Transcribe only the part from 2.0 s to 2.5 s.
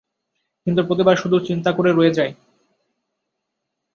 যায়।